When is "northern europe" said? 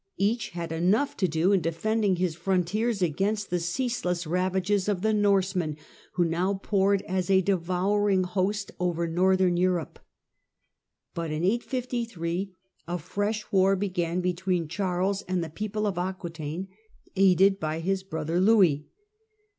9.07-9.99